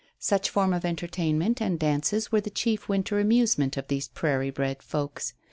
[0.17, 4.81] Such form of entertainment and dances were the chief winter amusement of these prairie bred
[4.81, 5.35] folks.